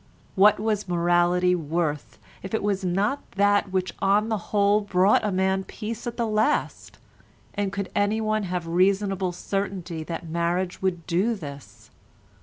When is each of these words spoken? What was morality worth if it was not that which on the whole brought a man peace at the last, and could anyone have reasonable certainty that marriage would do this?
What 0.33 0.59
was 0.59 0.87
morality 0.87 1.53
worth 1.53 2.17
if 2.41 2.55
it 2.55 2.63
was 2.63 2.83
not 2.83 3.21
that 3.33 3.71
which 3.71 3.93
on 3.99 4.29
the 4.29 4.37
whole 4.49 4.81
brought 4.81 5.23
a 5.23 5.31
man 5.31 5.63
peace 5.63 6.07
at 6.07 6.17
the 6.17 6.25
last, 6.25 6.97
and 7.53 7.71
could 7.71 7.91
anyone 7.95 8.41
have 8.45 8.65
reasonable 8.65 9.31
certainty 9.31 10.03
that 10.05 10.27
marriage 10.27 10.81
would 10.81 11.05
do 11.05 11.35
this? 11.35 11.91